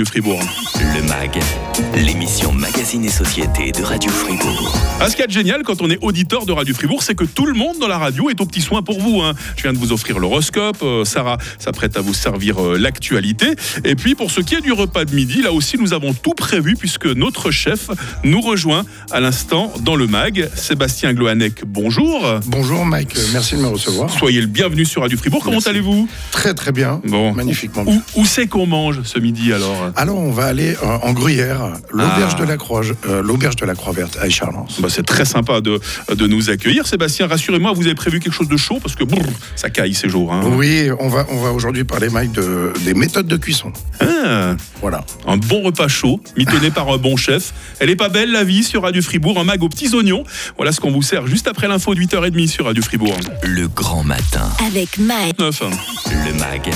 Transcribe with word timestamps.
de 0.00 0.06
Fribourg. 0.06 0.69
Le 0.94 1.02
MAG, 1.02 1.38
l'émission 1.94 2.52
Magazine 2.52 3.04
et 3.04 3.10
Société 3.10 3.70
de 3.72 3.82
Radio 3.82 4.10
Fribourg. 4.10 4.76
Ah, 5.00 5.08
ce 5.08 5.16
qui 5.16 5.22
est 5.22 5.30
génial 5.30 5.62
quand 5.62 5.80
on 5.82 5.90
est 5.90 5.98
auditeur 6.02 6.46
de 6.46 6.52
Radio 6.52 6.74
Fribourg, 6.74 7.02
c'est 7.02 7.14
que 7.14 7.24
tout 7.24 7.46
le 7.46 7.54
monde 7.54 7.76
dans 7.80 7.86
la 7.88 7.98
radio 7.98 8.28
est 8.30 8.40
au 8.40 8.46
petit 8.46 8.60
soin 8.60 8.82
pour 8.82 9.00
vous. 9.00 9.20
hein. 9.22 9.34
Je 9.56 9.62
viens 9.62 9.72
de 9.72 9.78
vous 9.78 9.92
offrir 9.92 10.18
l'horoscope, 10.18 10.78
euh, 10.82 11.04
Sarah 11.04 11.38
s'apprête 11.58 11.96
à 11.96 12.00
vous 12.00 12.14
servir 12.14 12.60
euh, 12.62 12.76
l'actualité. 12.78 13.46
Et 13.84 13.94
puis 13.94 14.14
pour 14.14 14.30
ce 14.30 14.40
qui 14.40 14.54
est 14.56 14.60
du 14.60 14.72
repas 14.72 15.04
de 15.04 15.14
midi, 15.14 15.42
là 15.42 15.52
aussi 15.52 15.76
nous 15.78 15.92
avons 15.92 16.12
tout 16.12 16.34
prévu 16.34 16.74
puisque 16.76 17.06
notre 17.06 17.50
chef 17.50 17.88
nous 18.24 18.40
rejoint 18.40 18.84
à 19.10 19.20
l'instant 19.20 19.72
dans 19.82 19.96
le 19.96 20.06
MAG. 20.06 20.48
Sébastien 20.54 21.12
Gloanec, 21.14 21.62
bonjour. 21.66 22.26
Bonjour 22.46 22.84
Mike, 22.84 23.16
Euh, 23.16 23.22
merci 23.32 23.54
de 23.56 23.60
me 23.60 23.68
recevoir. 23.68 24.10
Soyez 24.10 24.40
le 24.40 24.46
bienvenu 24.48 24.84
sur 24.84 25.02
Radio 25.02 25.16
Fribourg. 25.18 25.42
Comment 25.44 25.60
allez-vous? 25.60 26.08
Très 26.32 26.54
très 26.54 26.72
bien, 26.72 27.00
Bon. 27.04 27.32
magnifiquement 27.32 27.84
bien. 27.84 28.02
Où, 28.16 28.20
où 28.22 28.24
c'est 28.26 28.46
qu'on 28.48 28.66
mange 28.66 29.02
ce 29.04 29.18
midi 29.18 29.52
alors? 29.52 29.90
Alors 29.96 30.18
on 30.18 30.30
va 30.32 30.46
aller 30.46 30.74
en 30.82 31.12
Gruyère, 31.12 31.72
l'auberge 31.90 32.34
Ah. 32.36 32.40
de 32.40 32.44
la 32.44 32.56
Croix, 32.56 32.82
euh, 33.08 33.22
l'auberge 33.22 33.56
de 33.56 33.64
la 33.66 33.74
Croix 33.74 33.92
verte 33.92 34.18
à 34.20 34.26
Écharlens. 34.26 34.66
Bah, 34.80 34.88
c'est 34.90 35.04
très 35.04 35.24
sympa 35.24 35.60
de, 35.60 35.80
de 36.14 36.26
nous 36.26 36.50
accueillir. 36.50 36.86
Sébastien, 36.86 37.26
rassurez-moi, 37.26 37.72
vous 37.72 37.86
avez 37.86 37.94
prévu 37.94 38.20
quelque 38.20 38.32
chose 38.34 38.48
de 38.48 38.56
chaud 38.56 38.78
parce 38.82 38.94
que 38.96 39.04
brrr, 39.04 39.24
ça 39.56 39.70
caille 39.70 39.94
ces 39.94 40.08
jours. 40.08 40.32
hein. 40.32 40.42
Oui, 40.56 40.90
on 40.98 41.08
va 41.08 41.26
on 41.30 41.36
va 41.42 41.52
aujourd'hui 41.52 41.84
parler 41.84 42.08
Mike 42.08 42.32
de 42.32 42.72
des 42.84 42.94
méthodes 42.94 43.26
de 43.26 43.36
cuisson. 43.36 43.72
Ah, 44.00 44.54
Voilà. 44.80 45.04
un 45.26 45.36
bon 45.36 45.62
repas 45.62 45.88
chaud, 45.88 46.20
mitonné 46.36 46.70
par 46.70 46.88
un 46.88 46.96
bon 46.96 47.16
chef. 47.16 47.52
Elle 47.78 47.90
est 47.90 47.96
pas 47.96 48.08
belle 48.08 48.32
la 48.32 48.44
vie 48.44 48.62
sur 48.64 48.82
Radio 48.82 49.02
Fribourg, 49.02 49.38
un 49.38 49.44
mag 49.44 49.62
aux 49.62 49.68
petits 49.68 49.94
oignons. 49.94 50.24
Voilà 50.56 50.72
ce 50.72 50.80
qu'on 50.80 50.90
vous 50.90 51.02
sert 51.02 51.26
juste 51.26 51.46
après 51.48 51.68
l'info 51.68 51.94
de 51.94 52.00
8h30 52.00 52.48
sur 52.48 52.64
Radio 52.66 52.82
Fribourg. 52.82 53.16
Le 53.44 53.68
grand 53.68 54.02
matin. 54.04 54.48
Avec 54.66 54.98
Mike. 54.98 55.38
9. 55.38 55.62
Le 56.26 56.32
MAG, 56.38 56.70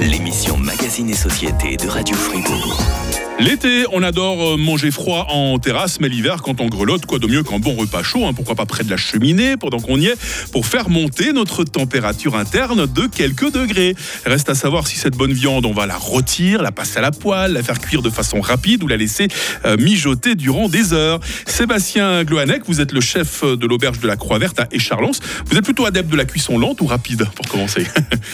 l'émission 0.00 0.56
Magazine 0.56 1.08
et 1.10 1.14
Société 1.14 1.76
de 1.76 1.88
Radio 1.88 2.14
Fribourg. 2.16 3.23
L'été, 3.40 3.84
on 3.92 4.02
adore 4.04 4.54
euh, 4.54 4.56
manger 4.56 4.92
froid 4.92 5.26
en 5.28 5.58
terrasse, 5.58 5.98
mais 6.00 6.08
l'hiver, 6.08 6.40
quand 6.40 6.60
on 6.60 6.66
grelotte, 6.66 7.04
quoi 7.04 7.18
de 7.18 7.26
mieux 7.26 7.42
qu'un 7.42 7.58
bon 7.58 7.74
repas 7.74 8.04
chaud, 8.04 8.24
hein, 8.26 8.32
pourquoi 8.32 8.54
pas 8.54 8.64
près 8.64 8.84
de 8.84 8.90
la 8.90 8.96
cheminée, 8.96 9.56
pendant 9.56 9.80
qu'on 9.80 9.98
y 9.98 10.06
est, 10.06 10.16
pour 10.52 10.66
faire 10.66 10.88
monter 10.88 11.32
notre 11.32 11.64
température 11.64 12.36
interne 12.36 12.86
de 12.86 13.06
quelques 13.08 13.50
degrés. 13.50 13.96
Reste 14.24 14.50
à 14.50 14.54
savoir 14.54 14.86
si 14.86 14.96
cette 14.96 15.16
bonne 15.16 15.32
viande, 15.32 15.66
on 15.66 15.72
va 15.72 15.84
la 15.86 15.96
rôtir, 15.96 16.62
la 16.62 16.70
passer 16.70 16.98
à 16.98 17.02
la 17.02 17.10
poêle, 17.10 17.52
la 17.54 17.62
faire 17.64 17.80
cuire 17.80 18.02
de 18.02 18.08
façon 18.08 18.40
rapide 18.40 18.84
ou 18.84 18.86
la 18.86 18.96
laisser 18.96 19.26
euh, 19.64 19.76
mijoter 19.78 20.36
durant 20.36 20.68
des 20.68 20.92
heures. 20.92 21.18
Sébastien 21.44 22.22
Gloanec, 22.22 22.62
vous 22.66 22.80
êtes 22.80 22.92
le 22.92 23.00
chef 23.00 23.42
de 23.44 23.66
l'auberge 23.66 23.98
de 23.98 24.06
la 24.06 24.16
Croix-Verte 24.16 24.60
à 24.60 24.68
Écharlens. 24.70 25.18
Vous 25.46 25.58
êtes 25.58 25.64
plutôt 25.64 25.86
adepte 25.86 26.08
de 26.08 26.16
la 26.16 26.24
cuisson 26.24 26.56
lente 26.56 26.80
ou 26.80 26.86
rapide, 26.86 27.26
pour 27.34 27.48
commencer? 27.48 27.84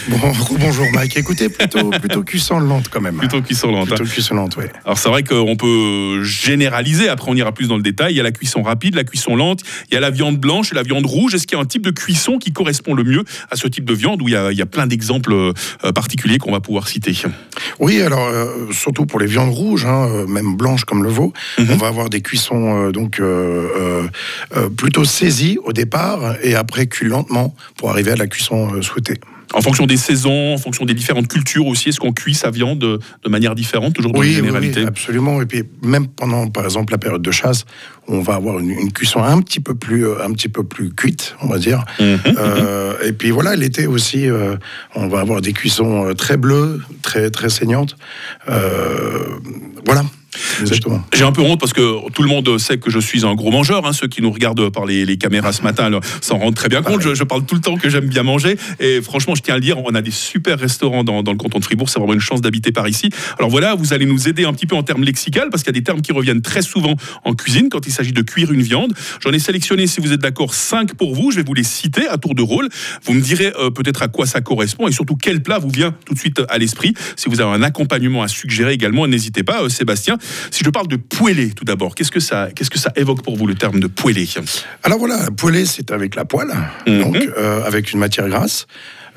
Bon, 0.09 0.17
bonjour 0.59 0.85
Mike. 0.93 1.17
Écoutez, 1.17 1.49
plutôt 1.49 1.89
plutôt 1.89 2.23
cuisson 2.23 2.59
lente 2.59 2.87
quand 2.89 3.01
même. 3.01 3.17
Plutôt 3.17 3.41
cuisson 3.41 3.71
lente. 3.71 3.91
hein. 3.91 3.95
Plutôt 3.95 4.09
cuisson 4.11 4.35
lente, 4.35 4.55
oui. 4.57 4.65
Alors 4.91 4.99
c'est 4.99 5.07
vrai 5.07 5.23
qu'on 5.23 5.55
peut 5.55 6.21
généraliser, 6.21 7.07
après 7.07 7.31
on 7.31 7.35
ira 7.35 7.53
plus 7.53 7.69
dans 7.69 7.77
le 7.77 7.81
détail, 7.81 8.11
il 8.11 8.17
y 8.17 8.19
a 8.19 8.23
la 8.23 8.33
cuisson 8.33 8.61
rapide, 8.61 8.95
la 8.95 9.05
cuisson 9.05 9.37
lente, 9.37 9.61
il 9.89 9.93
y 9.93 9.97
a 9.97 10.01
la 10.01 10.09
viande 10.09 10.37
blanche 10.37 10.73
et 10.73 10.75
la 10.75 10.83
viande 10.83 11.05
rouge. 11.05 11.33
Est-ce 11.33 11.47
qu'il 11.47 11.57
y 11.57 11.61
a 11.61 11.63
un 11.63 11.65
type 11.65 11.83
de 11.83 11.91
cuisson 11.91 12.39
qui 12.39 12.51
correspond 12.51 12.93
le 12.93 13.05
mieux 13.05 13.23
à 13.49 13.55
ce 13.55 13.69
type 13.69 13.85
de 13.85 13.93
viande 13.93 14.21
où 14.21 14.27
il 14.27 14.33
y 14.33 14.35
a, 14.35 14.51
il 14.51 14.57
y 14.57 14.61
a 14.61 14.65
plein 14.65 14.87
d'exemples 14.87 15.31
euh, 15.31 15.91
particuliers 15.95 16.39
qu'on 16.39 16.51
va 16.51 16.59
pouvoir 16.59 16.89
citer? 16.89 17.15
Oui, 17.79 18.01
alors 18.01 18.27
euh, 18.27 18.69
surtout 18.73 19.05
pour 19.05 19.21
les 19.21 19.27
viandes 19.27 19.53
rouges, 19.53 19.85
hein, 19.85 20.09
euh, 20.09 20.27
même 20.27 20.57
blanches 20.57 20.83
comme 20.83 21.05
le 21.05 21.09
veau, 21.09 21.31
on 21.57 21.77
va 21.77 21.87
avoir 21.87 22.09
des 22.09 22.19
cuissons 22.19 22.87
euh, 22.87 22.91
donc 22.91 23.21
euh, 23.21 24.09
plutôt 24.75 25.05
saisies 25.05 25.57
au 25.63 25.71
départ 25.71 26.35
et 26.43 26.53
après 26.53 26.87
cuit 26.87 27.07
lentement 27.07 27.55
pour 27.77 27.91
arriver 27.91 28.11
à 28.11 28.17
la 28.17 28.27
cuisson 28.27 28.81
souhaitée. 28.81 29.21
En 29.53 29.61
fonction 29.61 29.85
des 29.85 29.97
saisons, 29.97 30.53
en 30.53 30.57
fonction 30.57 30.85
des 30.85 30.93
différentes 30.93 31.27
cultures 31.27 31.67
aussi, 31.67 31.89
est-ce 31.89 31.99
qu'on 31.99 32.13
cuit 32.13 32.33
sa 32.33 32.51
viande 32.51 32.79
de, 32.79 33.29
manière 33.29 33.55
différente, 33.55 33.93
toujours 33.93 34.11
dans 34.11 34.19
Oui, 34.19 34.29
les 34.29 34.33
généralités 34.35 34.81
oui, 34.81 34.87
absolument. 34.87 35.41
Et 35.41 35.45
puis 35.45 35.63
même 35.81 36.07
pendant, 36.07 36.47
par 36.47 36.65
exemple, 36.65 36.91
la 36.91 36.97
période 36.97 37.21
de 37.21 37.31
chasse, 37.31 37.65
on 38.07 38.21
va 38.21 38.35
avoir 38.35 38.59
une, 38.59 38.71
une 38.71 38.91
cuisson 38.91 39.23
un 39.23 39.41
petit 39.41 39.59
peu 39.59 39.75
plus, 39.75 40.07
euh, 40.07 40.23
un 40.23 40.31
petit 40.31 40.49
peu 40.49 40.63
plus 40.63 40.93
cuite, 40.93 41.35
on 41.41 41.47
va 41.47 41.57
dire. 41.57 41.83
Mhm. 41.99 42.19
Euh, 42.37 42.93
et 43.03 43.13
puis 43.13 43.31
voilà, 43.31 43.55
l'été 43.55 43.87
aussi, 43.87 44.29
euh, 44.29 44.55
on 44.95 45.07
va 45.07 45.19
avoir 45.19 45.41
des 45.41 45.53
cuissons 45.53 46.13
très 46.15 46.37
bleues, 46.37 46.81
très 47.01 47.29
très 47.29 47.49
saignantes. 47.49 47.95
Euh, 48.49 49.39
voilà. 49.85 50.03
J'ai 51.13 51.23
un 51.23 51.31
peu 51.31 51.41
honte 51.41 51.59
parce 51.59 51.73
que 51.73 52.09
tout 52.11 52.21
le 52.23 52.29
monde 52.29 52.57
sait 52.57 52.77
que 52.77 52.89
je 52.89 52.99
suis 52.99 53.25
un 53.25 53.33
gros 53.35 53.51
mangeur. 53.51 53.85
hein. 53.85 53.93
Ceux 53.93 54.07
qui 54.07 54.21
nous 54.21 54.31
regardent 54.31 54.69
par 54.69 54.85
les, 54.85 55.05
les 55.05 55.17
caméras 55.17 55.51
ce 55.51 55.61
matin 55.61 55.89
s'en 56.21 56.37
rendent 56.37 56.55
très 56.55 56.69
bien 56.69 56.81
compte. 56.81 57.01
Je, 57.01 57.13
je 57.15 57.23
parle 57.23 57.45
tout 57.45 57.55
le 57.55 57.61
temps 57.61 57.75
que 57.75 57.89
j'aime 57.89 58.07
bien 58.07 58.23
manger. 58.23 58.57
Et 58.79 59.01
franchement, 59.01 59.35
je 59.35 59.41
tiens 59.41 59.55
à 59.55 59.57
le 59.57 59.63
dire, 59.63 59.77
on 59.83 59.93
a 59.93 60.01
des 60.01 60.11
super 60.11 60.57
restaurants 60.59 61.03
dans, 61.03 61.23
dans 61.23 61.31
le 61.31 61.37
canton 61.37 61.59
de 61.59 61.63
Fribourg. 61.63 61.89
C'est 61.89 61.99
vraiment 61.99 62.13
une 62.13 62.19
chance 62.21 62.41
d'habiter 62.41 62.71
par 62.71 62.87
ici. 62.87 63.09
Alors 63.39 63.49
voilà, 63.49 63.75
vous 63.75 63.93
allez 63.93 64.05
nous 64.05 64.27
aider 64.27 64.45
un 64.45 64.53
petit 64.53 64.67
peu 64.67 64.75
en 64.75 64.83
termes 64.83 65.03
lexicales 65.03 65.49
parce 65.51 65.63
qu'il 65.63 65.73
y 65.75 65.77
a 65.77 65.79
des 65.79 65.83
termes 65.83 66.01
qui 66.01 66.11
reviennent 66.13 66.41
très 66.41 66.61
souvent 66.61 66.95
en 67.23 67.33
cuisine 67.33 67.69
quand 67.69 67.85
il 67.85 67.91
s'agit 67.91 68.13
de 68.13 68.21
cuire 68.21 68.51
une 68.51 68.61
viande. 68.61 68.93
J'en 69.21 69.31
ai 69.31 69.39
sélectionné, 69.39 69.87
si 69.87 69.99
vous 70.01 70.13
êtes 70.13 70.21
d'accord, 70.21 70.53
cinq 70.53 70.95
pour 70.95 71.13
vous. 71.13 71.31
Je 71.31 71.37
vais 71.37 71.43
vous 71.43 71.53
les 71.53 71.63
citer 71.63 72.07
à 72.07 72.17
tour 72.17 72.35
de 72.35 72.41
rôle. 72.41 72.69
Vous 73.03 73.13
me 73.13 73.21
direz 73.21 73.51
euh, 73.59 73.69
peut-être 73.69 74.01
à 74.01 74.07
quoi 74.07 74.25
ça 74.25 74.41
correspond 74.41 74.87
et 74.87 74.91
surtout 74.91 75.15
quel 75.15 75.41
plat 75.43 75.59
vous 75.59 75.69
vient 75.69 75.93
tout 76.05 76.13
de 76.13 76.19
suite 76.19 76.41
à 76.49 76.57
l'esprit. 76.57 76.93
Si 77.15 77.29
vous 77.29 77.41
avez 77.41 77.51
un 77.51 77.63
accompagnement 77.63 78.23
à 78.23 78.27
suggérer 78.27 78.73
également, 78.73 79.07
n'hésitez 79.07 79.43
pas, 79.43 79.63
euh, 79.63 79.69
Sébastien. 79.69 80.17
Si 80.51 80.63
je 80.63 80.69
parle 80.69 80.87
de 80.87 80.95
poêlé 80.97 81.51
tout 81.51 81.65
d'abord, 81.65 81.95
qu'est-ce 81.95 82.11
que 82.11 82.19
ça, 82.19 82.49
qu'est-ce 82.55 82.69
que 82.69 82.79
ça 82.79 82.91
évoque 82.95 83.21
pour 83.23 83.35
vous 83.37 83.47
le 83.47 83.55
terme 83.55 83.79
de 83.79 83.87
poêlé 83.87 84.27
Alors 84.83 84.99
voilà, 84.99 85.17
poêlé, 85.35 85.65
c'est 85.65 85.91
avec 85.91 86.15
la 86.15 86.25
poêle, 86.25 86.51
Mhm. 86.87 86.99
donc 87.03 87.15
euh, 87.37 87.63
avec 87.65 87.91
une 87.91 87.99
matière 87.99 88.27
grasse. 88.29 88.67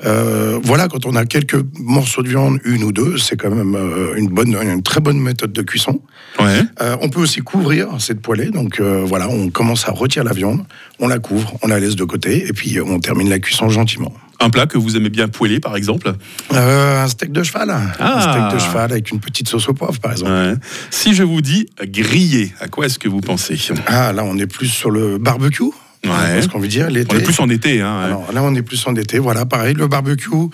Euh, 0.05 0.59
voilà, 0.63 0.87
quand 0.87 1.05
on 1.05 1.15
a 1.15 1.25
quelques 1.25 1.63
morceaux 1.79 2.21
de 2.21 2.27
viande, 2.29 2.59
une 2.65 2.83
ou 2.83 2.91
deux, 2.91 3.17
c'est 3.17 3.37
quand 3.37 3.49
même 3.49 3.75
euh, 3.75 4.15
une 4.17 4.27
bonne, 4.27 4.53
une 4.55 4.83
très 4.83 4.99
bonne 4.99 5.19
méthode 5.19 5.53
de 5.53 5.61
cuisson. 5.61 6.01
Ouais. 6.39 6.61
Euh, 6.81 6.97
on 7.01 7.09
peut 7.09 7.21
aussi 7.21 7.39
couvrir 7.41 7.87
cette 7.99 8.21
poêlée. 8.21 8.49
Donc 8.51 8.79
euh, 8.79 9.03
voilà, 9.05 9.29
on 9.29 9.49
commence 9.49 9.87
à 9.87 9.91
retirer 9.91 10.25
la 10.25 10.33
viande, 10.33 10.65
on 10.99 11.07
la 11.07 11.19
couvre, 11.19 11.57
on 11.61 11.67
la 11.67 11.79
laisse 11.79 11.95
de 11.95 12.03
côté, 12.03 12.45
et 12.47 12.51
puis 12.53 12.79
on 12.81 12.99
termine 12.99 13.29
la 13.29 13.39
cuisson 13.39 13.69
gentiment. 13.69 14.13
Un 14.41 14.49
plat 14.49 14.65
que 14.65 14.77
vous 14.77 14.97
aimez 14.97 15.09
bien 15.09 15.29
poêler, 15.29 15.61
par 15.61 15.77
exemple? 15.77 16.13
Un 16.51 17.07
steak 17.07 17.31
de 17.31 17.41
cheval, 17.41 17.73
Ah. 17.99 18.17
un 18.17 18.21
steak 18.21 18.53
de 18.53 18.59
cheval 18.59 18.91
avec 18.91 19.09
une 19.11 19.19
petite 19.21 19.47
sauce 19.47 19.69
au 19.69 19.73
poivre, 19.73 19.97
par 19.99 20.11
exemple. 20.11 20.31
Ouais. 20.31 20.53
Si 20.91 21.13
je 21.13 21.23
vous 21.23 21.39
dis 21.39 21.67
griller, 21.81 22.53
à 22.59 22.67
quoi 22.67 22.85
est-ce 22.87 22.99
que 22.99 23.07
vous 23.07 23.21
pensez? 23.21 23.57
Ah, 23.87 24.11
là, 24.11 24.25
on 24.25 24.37
est 24.37 24.45
plus 24.45 24.67
sur 24.67 24.91
le 24.91 25.17
barbecue. 25.17 25.63
Ouais. 26.09 26.41
Ce 26.41 26.47
qu'on 26.47 26.59
veut 26.59 26.67
dire, 26.67 26.89
l'été. 26.89 27.15
On 27.15 27.19
est 27.19 27.23
plus 27.23 27.39
en 27.39 27.49
été. 27.49 27.81
Hein, 27.81 27.97
ouais. 27.99 28.05
Alors 28.05 28.31
là, 28.33 28.43
on 28.43 28.53
est 28.55 28.61
plus 28.61 28.85
en 28.87 28.95
été. 28.95 29.19
Voilà, 29.19 29.45
pareil, 29.45 29.73
le 29.73 29.87
barbecue, 29.87 30.29
on, 30.33 30.49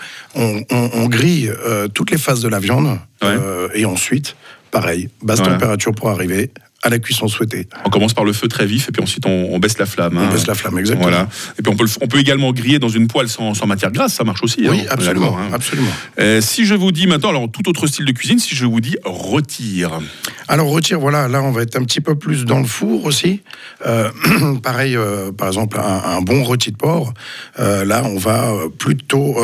on- 0.70 0.90
on 0.94 1.06
grille 1.08 1.50
euh, 1.66 1.88
toutes 1.88 2.10
les 2.10 2.18
phases 2.18 2.40
de 2.42 2.48
la 2.48 2.58
viande. 2.60 2.98
euh, 3.38 3.68
et 3.74 3.84
ensuite, 3.84 4.36
pareil, 4.70 5.08
basse 5.22 5.40
température 5.52 5.92
pour 5.92 6.10
arriver 6.10 6.50
à 6.82 6.88
la 6.88 6.98
cuisson 6.98 7.28
souhaitée. 7.28 7.68
On 7.84 7.90
commence 7.90 8.12
par 8.12 8.24
le 8.24 8.32
feu 8.32 8.48
très 8.48 8.66
vif 8.66 8.88
et 8.88 8.92
puis 8.92 9.02
ensuite 9.02 9.24
on, 9.26 9.48
on 9.52 9.58
baisse 9.58 9.78
la 9.78 9.86
flamme. 9.86 10.16
On 10.16 10.20
hein. 10.20 10.30
baisse 10.32 10.46
la 10.46 10.54
flamme, 10.54 10.78
exactement. 10.78 11.08
Voilà. 11.08 11.28
Et 11.58 11.62
puis 11.62 11.72
on 11.72 11.76
peut, 11.76 11.84
le 11.84 11.90
on 12.00 12.08
peut 12.08 12.18
également 12.18 12.52
griller 12.52 12.78
dans 12.78 12.88
une 12.88 13.06
poêle 13.08 13.28
sans, 13.28 13.54
sans 13.54 13.66
matière 13.66 13.92
grasse, 13.92 14.14
ça 14.14 14.24
marche 14.24 14.42
aussi. 14.42 14.66
hein, 14.66 14.70
Oui, 14.70 14.84
absolument, 14.90 15.38
hein. 15.38 15.48
absolument. 15.52 15.90
Euh, 16.18 16.40
si 16.40 16.66
je 16.66 16.74
vous 16.74 16.90
dis 16.92 17.06
maintenant, 17.06 17.30
alors 17.30 17.50
tout 17.50 17.68
autre 17.68 17.86
style 17.86 18.04
de 18.04 18.12
cuisine, 18.12 18.38
si 18.38 18.54
je 18.54 18.66
vous 18.66 18.80
dis 18.80 18.96
retire. 19.04 20.00
Alors 20.48 20.68
retire, 20.68 20.98
voilà, 20.98 21.28
là 21.28 21.42
on 21.42 21.52
va 21.52 21.62
être 21.62 21.76
un 21.76 21.84
petit 21.84 22.00
peu 22.00 22.16
plus 22.16 22.44
dans 22.44 22.58
le 22.58 22.66
four 22.66 23.04
aussi. 23.04 23.42
Euh, 23.86 24.10
pareil, 24.62 24.96
euh, 24.96 25.30
par 25.32 25.48
exemple, 25.48 25.78
un, 25.78 26.16
un 26.16 26.20
bon 26.20 26.42
rôti 26.42 26.72
de 26.72 26.76
porc. 26.76 27.14
là, 27.58 28.02
on 28.04 28.18
va 28.18 28.52
plutôt 28.78 29.36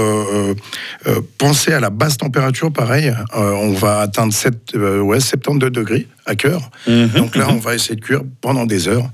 penser 1.38 1.72
à 1.72 1.80
la 1.80 1.90
basse 1.90 2.16
température. 2.16 2.72
Pareil, 2.72 3.14
on 3.34 3.72
va 3.72 4.00
atteindre 4.00 4.32
7, 4.32 4.54
euh, 4.74 5.00
ouais, 5.00 5.20
72 5.20 5.70
degrés 5.70 6.06
à 6.28 6.34
cœur. 6.36 6.70
Donc 6.86 7.34
là, 7.34 7.46
on 7.50 7.56
va 7.56 7.74
essayer 7.74 7.96
de 7.96 8.00
cuire 8.00 8.22
pendant 8.40 8.66
des 8.66 8.86
heures 8.86 9.10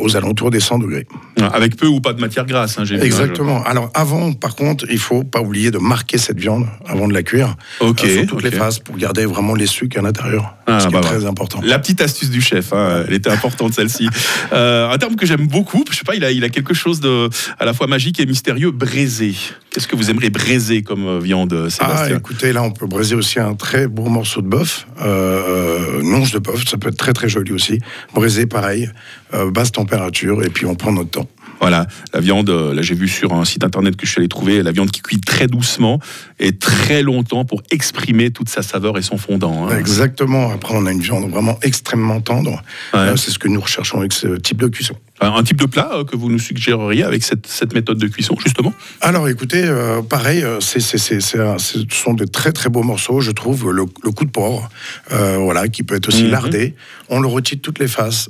aux 0.00 0.16
alentours 0.16 0.50
des 0.50 0.60
100 0.60 0.78
degrés. 0.78 1.06
Avec 1.52 1.76
peu 1.76 1.86
ou 1.86 2.00
pas 2.00 2.12
de 2.12 2.20
matière 2.20 2.46
grasse, 2.46 2.78
hein, 2.78 2.84
j'ai 2.84 2.96
vu, 2.96 3.02
hein, 3.02 3.04
Exactement. 3.04 3.62
Alors 3.64 3.90
avant, 3.94 4.32
par 4.32 4.54
contre, 4.54 4.86
il 4.90 4.98
faut 4.98 5.24
pas 5.24 5.40
oublier 5.40 5.70
de 5.70 5.78
marquer 5.78 6.18
cette 6.18 6.38
viande 6.38 6.66
avant 6.86 7.08
de 7.08 7.12
la 7.12 7.22
cuire. 7.22 7.56
Ok, 7.80 8.04
euh, 8.04 8.18
sur 8.18 8.26
toutes 8.26 8.38
ok. 8.38 8.44
les 8.44 8.50
phases 8.50 8.78
pour 8.78 8.96
garder 8.96 9.26
vraiment 9.26 9.54
les 9.54 9.66
sucres 9.66 9.98
à 9.98 10.02
l'intérieur. 10.02 10.54
Ah, 10.66 10.80
ce 10.80 10.86
qui 10.86 10.92
bah, 10.92 11.00
est 11.00 11.02
bah. 11.02 11.08
très 11.08 11.26
important. 11.26 11.60
La 11.62 11.78
petite 11.78 12.00
astuce 12.00 12.30
du 12.30 12.40
chef, 12.40 12.72
hein, 12.72 13.04
elle 13.06 13.14
était 13.14 13.30
importante 13.30 13.74
celle-ci. 13.74 14.08
Euh, 14.52 14.90
un 14.90 14.98
terme 14.98 15.16
que 15.16 15.26
j'aime 15.26 15.46
beaucoup, 15.48 15.84
je 15.90 15.96
sais 15.96 16.04
pas, 16.04 16.14
il 16.14 16.24
a, 16.24 16.30
il 16.30 16.44
a 16.44 16.48
quelque 16.48 16.74
chose 16.74 17.00
de 17.00 17.28
à 17.58 17.64
la 17.64 17.72
fois 17.72 17.86
magique 17.86 18.20
et 18.20 18.26
mystérieux, 18.26 18.70
braisé. 18.70 19.34
Qu'est-ce 19.70 19.88
que 19.88 19.96
vous 19.96 20.08
aimeriez 20.10 20.30
braiser 20.30 20.82
comme 20.82 21.06
euh, 21.06 21.18
viande, 21.18 21.52
Ah, 21.66 21.70
Sébastien? 21.70 22.18
écoutez, 22.18 22.52
là, 22.52 22.62
on 22.62 22.70
peut 22.70 22.86
braiser 22.86 23.16
aussi 23.16 23.40
un 23.40 23.54
très 23.54 23.88
beau 23.88 24.04
morceau 24.04 24.40
de 24.40 24.46
bœuf, 24.46 24.86
euh, 25.00 25.98
euh, 25.98 26.02
nonge 26.02 26.30
de 26.30 26.38
bœuf, 26.38 26.64
ça 26.68 26.76
peut 26.76 26.90
être 26.90 26.96
très 26.96 27.12
très 27.12 27.28
joli 27.28 27.50
aussi. 27.50 27.80
Braisé, 28.14 28.46
pareil, 28.46 28.88
euh, 29.34 29.50
basse 29.50 29.72
température, 29.72 30.42
et 30.44 30.48
puis 30.50 30.66
on 30.66 30.74
prend 30.74 30.92
notre 30.92 31.10
temps. 31.10 31.28
Voilà, 31.60 31.86
la 32.12 32.20
viande, 32.20 32.50
euh, 32.50 32.74
là 32.74 32.82
j'ai 32.82 32.94
vu 32.96 33.08
sur 33.08 33.32
un 33.32 33.44
site 33.44 33.64
internet 33.64 33.96
que 33.96 34.04
je 34.04 34.10
suis 34.10 34.18
allé 34.18 34.28
trouver, 34.28 34.62
la 34.62 34.72
viande 34.72 34.90
qui 34.90 35.00
cuit 35.00 35.20
très 35.20 35.46
doucement 35.46 35.98
et 36.38 36.52
très 36.58 37.00
longtemps 37.02 37.44
pour 37.44 37.62
exprimer 37.70 38.30
toute 38.32 38.48
sa 38.48 38.60
saveur 38.62 38.98
et 38.98 39.02
son 39.02 39.16
fondant. 39.16 39.68
hein. 39.68 39.78
Exactement. 39.78 40.50
Après, 40.50 40.74
on 40.76 40.84
a 40.84 40.92
une 40.92 41.00
viande 41.00 41.30
vraiment 41.30 41.56
extrêmement 41.62 42.20
tendre. 42.20 42.50
Ouais. 42.92 42.98
Euh, 43.00 43.16
c'est 43.16 43.30
ce 43.30 43.38
que 43.38 43.48
nous 43.48 43.60
recherchons 43.60 44.00
avec 44.00 44.12
ce 44.12 44.36
type 44.36 44.58
de 44.58 44.66
cuisson. 44.66 44.94
Un 45.20 45.42
type 45.44 45.58
de 45.60 45.66
plat 45.66 45.90
que 46.10 46.16
vous 46.16 46.28
nous 46.28 46.40
suggéreriez 46.40 47.04
avec 47.04 47.22
cette, 47.22 47.46
cette 47.46 47.72
méthode 47.72 47.98
de 47.98 48.08
cuisson, 48.08 48.36
justement? 48.44 48.74
Alors 49.00 49.28
écoutez, 49.28 49.62
euh, 49.64 50.02
pareil, 50.02 50.44
c'est, 50.60 50.80
c'est, 50.80 50.98
c'est, 50.98 51.20
c'est 51.20 51.38
un- 51.40 51.56
ce 51.58 51.78
sont 51.88 52.14
de 52.14 52.24
très 52.24 52.50
très 52.52 52.68
beaux 52.68 52.82
morceaux, 52.82 53.20
je 53.20 53.30
trouve. 53.30 53.70
Le, 53.70 53.84
le 54.02 54.10
coup 54.10 54.24
de 54.26 54.30
porc, 54.30 54.68
euh, 55.12 55.36
voilà, 55.38 55.68
qui 55.68 55.82
peut 55.84 55.94
être 55.94 56.08
aussi 56.08 56.24
Mhm. 56.24 56.30
lardé. 56.30 56.74
On 57.08 57.20
le 57.20 57.28
retire 57.28 57.56
de 57.58 57.62
toutes 57.62 57.78
les 57.78 57.88
faces. 57.88 58.28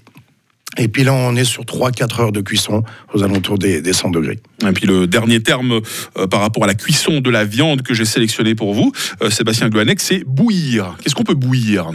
Et 0.76 0.88
puis 0.88 1.04
là, 1.04 1.12
on 1.14 1.36
est 1.36 1.44
sur 1.44 1.64
3-4 1.64 2.20
heures 2.20 2.32
de 2.32 2.40
cuisson 2.40 2.82
aux 3.12 3.22
alentours 3.22 3.58
des, 3.58 3.80
des 3.80 3.92
100 3.92 4.10
degrés. 4.10 4.40
Et 4.66 4.72
puis 4.72 4.86
le 4.86 5.06
dernier 5.06 5.42
terme 5.42 5.80
euh, 6.16 6.26
par 6.26 6.40
rapport 6.40 6.64
à 6.64 6.66
la 6.66 6.74
cuisson 6.74 7.20
de 7.20 7.30
la 7.30 7.44
viande 7.44 7.82
que 7.82 7.94
j'ai 7.94 8.04
sélectionné 8.04 8.54
pour 8.54 8.74
vous, 8.74 8.92
euh, 9.22 9.30
Sébastien 9.30 9.68
Gloanec, 9.68 10.00
c'est 10.00 10.24
bouillir. 10.24 10.96
Qu'est-ce 11.02 11.14
qu'on 11.14 11.24
peut 11.24 11.34
bouillir? 11.34 11.90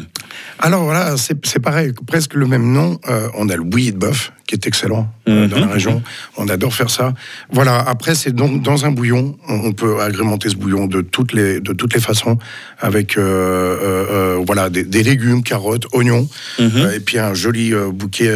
Alors 0.60 0.84
voilà, 0.84 1.18
c'est, 1.18 1.46
c'est 1.46 1.60
pareil, 1.60 1.94
presque 2.08 2.34
le 2.34 2.48
même 2.48 2.72
nom. 2.72 3.00
Euh, 3.10 3.30
on 3.36 3.50
a 3.50 3.56
le 3.56 3.64
bouilli 3.64 3.92
de 3.92 3.98
bœuf, 3.98 4.32
qui 4.50 4.56
est 4.56 4.66
excellent 4.66 5.08
euh, 5.28 5.48
dans 5.48 5.58
Mhm. 5.58 5.68
la 5.68 5.72
région. 5.74 6.02
On 6.36 6.48
adore 6.50 6.74
faire 6.74 6.90
ça. 6.90 7.14
Voilà, 7.52 7.78
après, 7.80 8.16
c'est 8.16 8.32
donc 8.34 8.64
dans 8.64 8.84
un 8.86 8.90
bouillon. 8.92 9.38
On, 9.48 9.74
peut 9.74 10.02
agrémenter 10.02 10.50
ce 10.50 10.56
bouillon 10.56 10.88
de 10.88 11.02
toutes 11.02 11.34
les, 11.34 11.60
de 11.60 11.72
toutes 11.74 11.94
les 11.94 12.00
façons, 12.00 12.40
avec 12.80 13.16
euh, 13.16 13.22
euh, 13.22 14.44
voilà, 14.44 14.72
des, 14.72 14.84
des 14.84 15.04
légumes, 15.04 15.44
carottes, 15.44 15.86
oignons, 15.94 16.28
Mhm. 16.58 16.90
et 16.96 17.00
puis 17.00 17.20
un 17.20 17.36
joli 17.36 17.74
bouquet, 17.94 18.32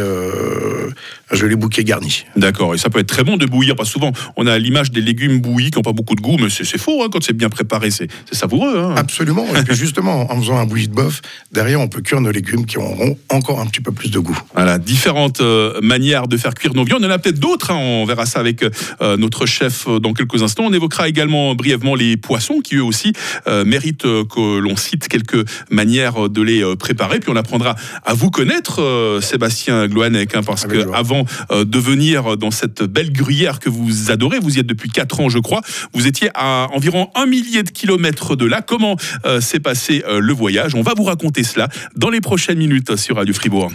un 1.30 1.34
joli 1.36 1.56
bouquet 1.56 1.82
garni. 1.82 2.24
D'accord, 2.36 2.74
et 2.74 2.78
ça 2.78 2.90
peut 2.90 3.00
être 3.00 3.08
très 3.08 3.24
bon 3.24 3.36
de 3.36 3.46
bouillir, 3.46 3.74
parce 3.74 3.88
que 3.88 3.94
souvent 3.94 4.12
on 4.36 4.46
a 4.46 4.56
l'image 4.58 4.92
des 4.92 5.00
légumes 5.00 5.40
bouillis 5.40 5.70
qui 5.72 5.78
n'ont 5.78 5.82
pas 5.82 5.92
beaucoup 5.92 6.14
de 6.14 6.20
goût, 6.20 6.36
mais 6.38 6.48
c'est 6.50 6.78
faux, 6.78 7.02
hein, 7.02 7.08
quand 7.12 7.22
c'est 7.24 7.32
bien 7.36 7.48
préparé, 7.48 7.90
c'est 7.90 8.08
savoureux. 8.30 8.78
hein. 8.78 8.94
Absolument. 8.96 9.46
Et 9.56 9.62
puis 9.64 9.74
justement, 9.84 10.30
en 10.32 10.40
faisant 10.40 10.58
un 10.58 10.66
bouilli 10.66 10.86
de 10.88 10.94
bœuf, 10.94 11.20
derrière, 11.50 11.80
on 11.80 11.88
peut 11.88 12.00
cuire 12.02 12.20
nos 12.20 12.30
légumes 12.30 12.66
qui 12.66 12.78
auront 12.78 13.18
encore 13.30 13.60
un 13.60 13.66
petit 13.66 13.80
peu 13.80 13.90
plus 13.92 14.10
de 14.12 14.18
goût. 14.20 14.38
Voilà, 14.54 14.78
différentes 14.78 15.40
euh, 15.40 15.80
de 16.04 16.36
faire 16.36 16.54
cuire 16.54 16.74
nos 16.74 16.84
viandes. 16.84 17.00
Il 17.00 17.06
y 17.06 17.08
en 17.08 17.10
a 17.10 17.18
peut-être 17.18 17.38
d'autres, 17.38 17.70
hein, 17.70 17.76
on 17.76 18.04
verra 18.04 18.26
ça 18.26 18.38
avec 18.40 18.62
euh, 18.62 19.16
notre 19.16 19.46
chef 19.46 19.86
euh, 19.88 19.98
dans 19.98 20.12
quelques 20.12 20.42
instants. 20.42 20.64
On 20.66 20.72
évoquera 20.72 21.08
également 21.08 21.54
brièvement 21.54 21.94
les 21.94 22.16
poissons 22.16 22.60
qui 22.60 22.76
eux 22.76 22.84
aussi 22.84 23.12
euh, 23.46 23.64
méritent 23.64 24.02
que 24.02 24.58
l'on 24.58 24.76
cite 24.76 25.08
quelques 25.08 25.44
manières 25.70 26.28
de 26.28 26.42
les 26.42 26.76
préparer. 26.76 27.20
Puis 27.20 27.30
on 27.30 27.36
apprendra 27.36 27.74
à 28.04 28.12
vous 28.14 28.30
connaître, 28.30 28.82
euh, 28.82 29.20
Sébastien 29.20 29.86
Gloanec, 29.86 30.34
hein, 30.34 30.42
parce 30.44 30.64
Avec 30.64 30.78
que 30.78 30.84
joie. 30.84 30.96
avant 30.96 31.24
euh, 31.50 31.64
de 31.64 31.78
venir 31.78 32.36
dans 32.36 32.50
cette 32.50 32.82
belle 32.82 33.12
gruyère 33.12 33.58
que 33.60 33.70
vous 33.70 34.10
adorez, 34.10 34.38
vous 34.38 34.56
y 34.56 34.60
êtes 34.60 34.66
depuis 34.66 34.90
4 34.90 35.20
ans 35.20 35.28
je 35.28 35.38
crois, 35.38 35.62
vous 35.94 36.06
étiez 36.06 36.28
à 36.34 36.68
environ 36.74 37.08
un 37.14 37.26
millier 37.26 37.62
de 37.62 37.70
kilomètres 37.70 38.36
de 38.36 38.44
là. 38.44 38.60
Comment 38.62 38.96
euh, 39.24 39.40
s'est 39.40 39.60
passé 39.60 40.04
euh, 40.06 40.20
le 40.20 40.32
voyage? 40.32 40.74
On 40.74 40.82
va 40.82 40.92
vous 40.96 41.04
raconter 41.04 41.44
cela 41.44 41.68
dans 41.96 42.10
les 42.10 42.20
prochaines 42.20 42.58
minutes 42.58 42.96
sur 42.96 43.16
Radio 43.16 43.32
Fribourg. 43.34 43.72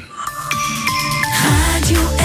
Radio 1.74 2.19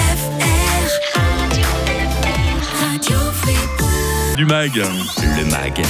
Du 4.35 4.45
mag. 4.45 4.75
Le 4.75 5.45
MAG, 5.45 5.81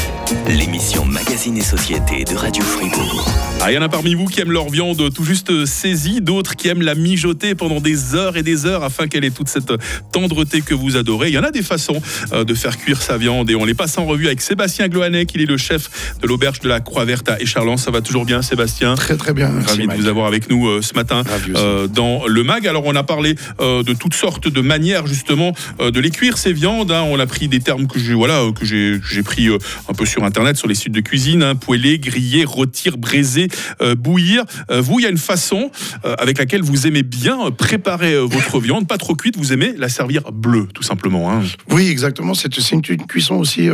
l'émission 0.48 1.06
Magazine 1.06 1.58
et 1.58 1.62
Société 1.62 2.24
de 2.24 2.36
Radio 2.36 2.64
Fribourg. 2.64 3.28
Ah, 3.62 3.72
il 3.72 3.76
y 3.76 3.78
en 3.78 3.82
a 3.82 3.90
parmi 3.90 4.16
vous 4.16 4.26
qui 4.26 4.42
aiment 4.42 4.52
leur 4.52 4.70
viande 4.70 5.14
tout 5.14 5.24
juste 5.24 5.66
saisie, 5.66 6.22
d'autres 6.22 6.56
qui 6.56 6.68
aiment 6.68 6.82
la 6.82 6.96
mijoter 6.96 7.56
pendant 7.56 7.80
des 7.80 8.16
heures 8.16 8.38
et 8.38 8.44
des 8.44 8.66
heures 8.66 8.84
afin 8.84 9.08
qu'elle 9.08 9.24
ait 9.24 9.32
toute 9.32 9.50
cette 9.50 9.72
tendreté 10.12 10.62
que 10.62 10.74
vous 10.74 10.98
adorez. 10.98 11.30
Il 11.30 11.34
y 11.34 11.38
en 11.38 11.44
a 11.44 11.52
des 11.52 11.62
façons 11.62 12.02
euh, 12.34 12.44
de 12.44 12.54
faire 12.54 12.78
cuire 12.78 13.02
sa 13.02 13.18
viande 13.18 13.50
et 13.50 13.56
on 13.56 13.66
les 13.66 13.74
passe 13.74 13.98
en 13.98 14.06
revue 14.06 14.28
avec 14.28 14.42
Sébastien 14.42 14.88
Gloanec. 14.88 15.32
Il 15.36 15.42
est 15.42 15.46
le 15.46 15.58
chef 15.58 16.18
de 16.22 16.28
l'auberge 16.28 16.60
de 16.60 16.68
la 16.70 16.80
Croix-Verte 16.80 17.30
à 17.30 17.40
Écharlens. 17.42 17.78
Ça 17.78 17.92
va 17.92 18.02
toujours 18.02 18.26
bien, 18.26 18.42
Sébastien? 18.42 18.96
Très 18.96 19.18
très 19.18 19.34
bien. 19.34 19.52
Ravi 19.66 19.88
de 19.88 19.94
vous 19.94 20.08
avoir 20.08 20.28
avec 20.28 20.50
nous 20.50 20.68
euh, 20.68 20.82
ce 20.82 20.94
matin 20.94 21.24
euh, 21.56 21.88
dans 21.88 22.28
le 22.28 22.44
mag. 22.44 22.68
Alors 22.68 22.84
on 22.86 22.96
a 22.96 23.04
parlé 23.04 23.36
euh, 23.62 23.84
de 23.84 23.94
toutes 23.94 24.16
sortes 24.16 24.48
de 24.48 24.62
manières 24.62 25.08
justement 25.08 25.54
euh, 25.80 25.92
de 25.92 26.00
les 26.00 26.12
cuire 26.12 26.38
ces 26.38 26.54
viandes. 26.54 26.92
hein. 26.92 27.04
On 27.08 27.20
a 27.20 27.26
pris 27.28 27.48
des 27.48 27.60
termes 27.60 27.88
que 27.88 28.00
j'ai 28.00 28.14
voilà 28.14 28.44
que 28.56 28.66
j'ai 28.66 29.24
pris 29.24 29.48
un 29.50 29.94
peu 29.94 30.06
sur 30.06 30.15
internet 30.24 30.56
sur 30.58 30.68
les 30.68 30.76
sites 30.76 30.94
de 30.94 31.02
cuisine. 31.02 31.44
Hein, 31.44 31.56
poêler, 31.56 32.00
griller, 32.00 32.46
rôtir, 32.46 32.98
braiser, 32.98 33.48
euh, 33.82 33.96
bouillir. 33.96 34.44
Euh, 34.72 34.82
vous, 34.82 35.00
il 35.00 35.04
y 35.04 35.06
a 35.06 35.10
une 35.10 35.18
façon 35.18 35.72
euh, 36.06 36.16
avec 36.18 36.38
laquelle 36.38 36.62
vous 36.62 36.88
aimez 36.88 37.04
bien 37.04 37.52
préparer 37.52 38.18
votre 38.20 38.60
viande, 38.60 38.88
pas 38.88 38.98
trop 38.98 39.16
cuite. 39.16 39.38
Vous 39.38 39.52
aimez 39.54 39.74
la 39.78 39.90
servir 39.90 40.32
bleue, 40.32 40.68
tout 40.74 40.84
simplement. 40.84 41.32
hein. 41.32 41.42
Oui, 41.72 41.88
exactement. 41.90 42.34
C'est 42.34 42.56
une, 42.72 42.82
une 42.90 43.06
cuisson 43.08 43.36
aussi 43.36 43.70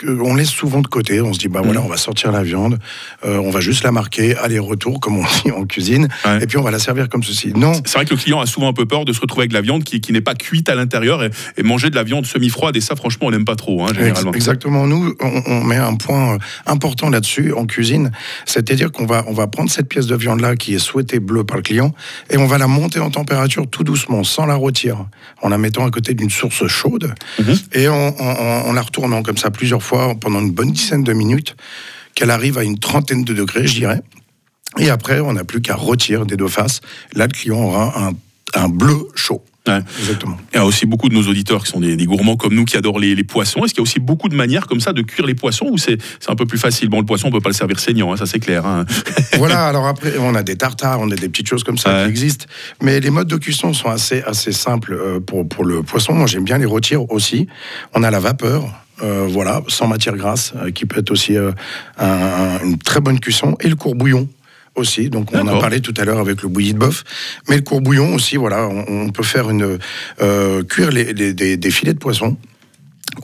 qu'on 0.00 0.34
laisse 0.34 0.50
souvent 0.50 0.80
de 0.80 0.86
côté. 0.88 1.20
On 1.20 1.32
se 1.32 1.38
dit, 1.38 1.48
bah 1.48 1.60
voilà, 1.62 1.80
Mhm. 1.80 1.86
on 1.86 1.88
va 1.88 1.96
sortir 1.96 2.32
la 2.32 2.42
viande, 2.42 2.78
on 3.24 3.50
va 3.50 3.60
juste 3.60 3.84
la 3.84 3.92
marquer, 3.92 4.36
aller-retour, 4.36 5.00
comme 5.00 5.18
on 5.18 5.22
dit 5.44 5.50
en 5.52 5.64
cuisine, 5.66 6.08
Ouais. 6.24 6.42
et 6.42 6.46
puis 6.46 6.56
on 6.58 6.62
va 6.62 6.70
la 6.70 6.78
servir 6.78 7.08
comme 7.08 7.22
ceci. 7.22 7.52
Non, 7.54 7.72
C'est 7.84 7.94
vrai 7.94 8.04
que 8.04 8.10
le 8.10 8.16
client 8.16 8.40
a 8.40 8.46
souvent 8.46 8.68
un 8.68 8.72
peu 8.72 8.86
peur 8.86 9.04
de 9.04 9.12
se 9.12 9.20
retrouver 9.20 9.42
avec 9.42 9.50
de 9.50 9.54
la 9.54 9.60
viande 9.60 9.84
qui, 9.84 10.00
qui 10.00 10.12
n'est 10.12 10.20
pas 10.20 10.34
cuite 10.34 10.68
à 10.68 10.74
l'intérieur 10.74 11.22
et, 11.22 11.30
et 11.56 11.62
manger 11.62 11.90
de 11.90 11.94
la 11.96 12.02
viande 12.02 12.26
semi-froide. 12.26 12.76
Et 12.76 12.80
ça, 12.80 12.96
franchement, 12.96 13.28
on 13.28 13.30
n'aime 13.30 13.44
pas 13.44 13.56
trop, 13.56 13.84
hein, 13.84 13.92
généralement. 13.94 14.32
Exactement. 14.32 14.86
Nous, 14.86 15.14
on, 15.20 15.42
on 15.46 15.59
met 15.64 15.76
un 15.76 15.94
point 15.94 16.34
euh, 16.34 16.38
important 16.66 17.08
là-dessus 17.10 17.52
en 17.52 17.66
cuisine, 17.66 18.10
c'est-à-dire 18.46 18.90
qu'on 18.92 19.06
va, 19.06 19.24
on 19.26 19.32
va 19.32 19.46
prendre 19.46 19.70
cette 19.70 19.88
pièce 19.88 20.06
de 20.06 20.16
viande-là 20.16 20.56
qui 20.56 20.74
est 20.74 20.78
souhaitée 20.78 21.20
bleue 21.20 21.44
par 21.44 21.56
le 21.56 21.62
client 21.62 21.94
et 22.30 22.36
on 22.36 22.46
va 22.46 22.58
la 22.58 22.66
monter 22.66 23.00
en 23.00 23.10
température 23.10 23.66
tout 23.68 23.84
doucement, 23.84 24.24
sans 24.24 24.46
la 24.46 24.54
rôtir, 24.54 25.06
en 25.42 25.48
la 25.48 25.58
mettant 25.58 25.86
à 25.86 25.90
côté 25.90 26.14
d'une 26.14 26.30
source 26.30 26.66
chaude 26.66 27.14
Mhm. 27.38 27.58
et 27.72 27.88
en, 27.88 27.94
en- 27.94 28.14
en- 28.20 28.68
en 28.68 28.72
la 28.72 28.82
retournant 28.82 29.22
comme 29.22 29.36
ça 29.36 29.50
plusieurs 29.50 29.82
fois 29.82 30.14
pendant 30.20 30.40
une 30.40 30.52
bonne 30.52 30.72
dizaine 30.72 31.04
de 31.04 31.12
minutes, 31.12 31.56
qu'elle 32.14 32.30
arrive 32.30 32.58
à 32.58 32.64
une 32.64 32.78
trentaine 32.78 33.24
de 33.24 33.32
degrés, 33.32 33.66
je 33.66 33.74
dirais. 33.74 34.00
Et 34.78 34.88
après, 34.90 35.20
on 35.20 35.32
n'a 35.32 35.44
plus 35.44 35.60
qu'à 35.60 35.74
rôtir 35.74 36.26
des 36.26 36.36
deux 36.36 36.48
faces. 36.48 36.80
Là, 37.14 37.26
le 37.26 37.32
client 37.32 37.58
aura 37.60 38.08
un, 38.08 38.12
un 38.54 38.68
bleu 38.68 39.08
chaud. 39.14 39.42
Ouais. 39.70 39.82
Exactement. 39.98 40.36
Il 40.52 40.56
y 40.56 40.58
a 40.60 40.64
aussi 40.64 40.86
beaucoup 40.86 41.08
de 41.08 41.14
nos 41.14 41.22
auditeurs 41.28 41.64
qui 41.64 41.70
sont 41.70 41.80
des, 41.80 41.96
des 41.96 42.04
gourmands 42.06 42.36
comme 42.36 42.54
nous 42.54 42.64
qui 42.64 42.76
adorent 42.76 42.98
les, 42.98 43.14
les 43.14 43.24
poissons. 43.24 43.64
Est-ce 43.64 43.74
qu'il 43.74 43.78
y 43.80 43.80
a 43.80 43.82
aussi 43.82 44.00
beaucoup 44.00 44.28
de 44.28 44.34
manières 44.34 44.66
comme 44.66 44.80
ça 44.80 44.92
de 44.92 45.02
cuire 45.02 45.26
les 45.26 45.34
poissons 45.34 45.66
ou 45.70 45.78
c'est 45.78 45.98
un 46.28 46.34
peu 46.34 46.46
plus 46.46 46.58
facile? 46.58 46.88
Bon, 46.88 46.98
le 47.00 47.06
poisson, 47.06 47.28
on 47.28 47.30
peut 47.30 47.40
pas 47.40 47.50
le 47.50 47.54
servir 47.54 47.78
saignant, 47.80 48.12
hein, 48.12 48.16
ça 48.16 48.26
c'est 48.26 48.40
clair. 48.40 48.64
hein. 48.66 48.84
voilà, 49.38 49.66
alors 49.66 49.86
après, 49.86 50.14
on 50.18 50.34
a 50.34 50.42
des 50.42 50.56
tartares, 50.56 51.00
on 51.00 51.10
a 51.10 51.14
des 51.16 51.28
petites 51.28 51.48
choses 51.48 51.64
comme 51.64 51.78
ça 51.78 51.90
Ouais. 51.90 52.04
qui 52.04 52.10
existent. 52.10 52.46
Mais 52.82 53.00
les 53.00 53.10
modes 53.10 53.28
de 53.28 53.36
cuisson 53.36 53.72
sont 53.72 53.88
assez, 53.88 54.22
assez 54.22 54.52
simples 54.52 54.92
euh, 54.92 55.20
pour, 55.20 55.48
pour 55.48 55.64
le 55.64 55.82
poisson. 55.82 56.12
Moi, 56.12 56.26
j'aime 56.26 56.44
bien 56.44 56.58
les 56.58 56.66
rôtir 56.66 57.10
aussi. 57.12 57.46
On 57.94 58.02
a 58.02 58.10
la 58.10 58.20
vapeur. 58.20 58.64
euh, 59.02 59.26
voilà, 59.26 59.62
sans 59.68 59.86
matière 59.88 60.14
grasse, 60.14 60.52
euh, 60.56 60.70
qui 60.70 60.84
peut 60.84 61.00
être 61.00 61.10
aussi 61.10 61.34
euh, 61.36 61.52
un- 61.98 62.06
un- 62.06 62.60
une 62.64 62.76
très 62.76 63.00
bonne 63.00 63.18
cuisson, 63.18 63.56
et 63.60 63.68
le 63.68 63.74
courbouillon 63.76 64.28
aussi. 64.76 65.10
Donc 65.10 65.30
on 65.32 65.38
en 65.40 65.46
a 65.48 65.60
parlé 65.60 65.80
tout 65.80 65.94
à 65.96 66.04
l'heure 66.04 66.18
avec 66.18 66.42
le 66.42 66.48
bouilli 66.48 66.72
de 66.74 66.78
bœuf, 66.78 67.04
mais 67.48 67.56
le 67.56 67.62
courbouillon 67.62 68.14
aussi. 68.14 68.36
Voilà, 68.36 68.66
on, 68.68 68.84
on 68.88 69.10
peut 69.10 69.22
faire 69.22 69.50
une 69.50 69.78
euh, 70.20 70.62
cuire 70.64 70.90
les, 70.90 71.12
les- 71.12 71.34
des, 71.34 71.56
des 71.56 71.70
filets 71.70 71.94
de 71.94 71.98
poisson. 71.98 72.36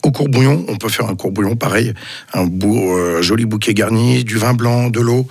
Au 0.02 0.10
courbouillon, 0.10 0.64
on 0.68 0.76
peut 0.76 0.88
faire 0.88 1.08
un 1.08 1.14
courbouillon 1.14 1.54
pareil, 1.54 1.94
un 2.34 2.44
beau, 2.44 2.96
euh, 2.98 3.22
joli 3.22 3.44
bouquet 3.44 3.72
garni, 3.72 4.24
du 4.24 4.36
vin 4.36 4.52
blanc, 4.52 4.90
de 4.90 4.98
l'eau, 5.00 5.28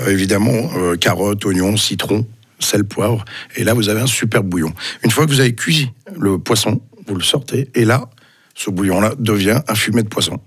euh, 0.00 0.10
évidemment, 0.10 0.68
carottes, 1.00 1.44
oignons, 1.46 1.76
citron, 1.78 2.26
sel, 2.58 2.84
poivre. 2.84 3.24
Et 3.56 3.64
là, 3.64 3.72
vous 3.72 3.88
avez 3.88 4.00
un 4.02 4.06
super 4.06 4.44
bouillon. 4.44 4.72
Une 5.04 5.10
fois 5.10 5.24
que 5.24 5.30
vous 5.30 5.40
avez 5.40 5.54
cuit 5.54 5.90
le 6.18 6.38
poisson, 6.38 6.82
vous 7.06 7.14
le 7.14 7.22
sortez, 7.22 7.70
et 7.74 7.86
là, 7.86 8.08
ce 8.54 8.68
bouillon-là 8.70 9.14
devient 9.18 9.60
un 9.68 9.74
fumet 9.74 10.02
de 10.02 10.08
poisson 10.08 10.38